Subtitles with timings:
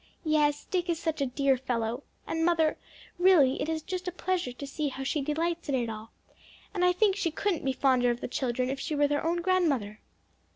[0.25, 2.01] "Yes; Dick is such a dear fellow!
[2.25, 2.75] and mother
[3.19, 6.11] really it is just a pleasure to see how she delights in it all.
[6.73, 9.41] And I think she couldn't be fonder of the children if she were their own
[9.43, 9.99] grandmother."